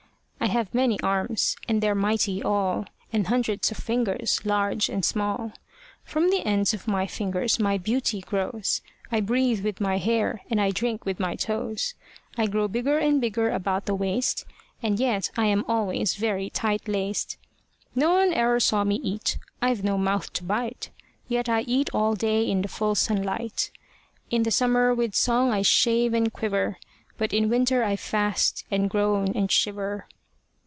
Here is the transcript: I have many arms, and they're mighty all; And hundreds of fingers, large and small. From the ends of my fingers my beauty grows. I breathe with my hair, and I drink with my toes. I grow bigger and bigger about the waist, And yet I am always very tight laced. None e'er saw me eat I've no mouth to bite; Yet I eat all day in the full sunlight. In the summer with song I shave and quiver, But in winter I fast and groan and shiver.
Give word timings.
I 0.43 0.47
have 0.53 0.73
many 0.73 0.99
arms, 1.01 1.55
and 1.69 1.79
they're 1.83 1.93
mighty 1.95 2.41
all; 2.43 2.85
And 3.13 3.27
hundreds 3.27 3.69
of 3.71 3.77
fingers, 3.77 4.41
large 4.43 4.89
and 4.89 5.05
small. 5.05 5.53
From 6.03 6.29
the 6.31 6.43
ends 6.45 6.73
of 6.73 6.87
my 6.89 7.05
fingers 7.07 7.57
my 7.59 7.77
beauty 7.77 8.21
grows. 8.21 8.81
I 9.11 9.21
breathe 9.21 9.63
with 9.63 9.79
my 9.79 9.97
hair, 9.99 10.41
and 10.49 10.59
I 10.59 10.71
drink 10.71 11.05
with 11.05 11.19
my 11.21 11.35
toes. 11.35 11.93
I 12.39 12.47
grow 12.47 12.67
bigger 12.67 12.97
and 12.97 13.21
bigger 13.21 13.49
about 13.51 13.85
the 13.85 13.93
waist, 13.95 14.43
And 14.83 14.99
yet 14.99 15.29
I 15.37 15.45
am 15.45 15.63
always 15.69 16.15
very 16.15 16.49
tight 16.49 16.85
laced. 16.87 17.37
None 17.95 18.33
e'er 18.33 18.59
saw 18.59 18.83
me 18.83 18.95
eat 18.95 19.37
I've 19.61 19.83
no 19.85 19.95
mouth 19.97 20.33
to 20.33 20.43
bite; 20.43 20.89
Yet 21.29 21.47
I 21.49 21.61
eat 21.61 21.91
all 21.93 22.13
day 22.15 22.49
in 22.49 22.61
the 22.63 22.67
full 22.67 22.95
sunlight. 22.95 23.69
In 24.31 24.41
the 24.43 24.51
summer 24.51 24.91
with 24.93 25.13
song 25.15 25.51
I 25.51 25.61
shave 25.61 26.13
and 26.15 26.33
quiver, 26.33 26.77
But 27.19 27.31
in 27.31 27.47
winter 27.47 27.83
I 27.85 27.95
fast 27.95 28.65
and 28.71 28.89
groan 28.89 29.31
and 29.35 29.49
shiver. 29.51 30.07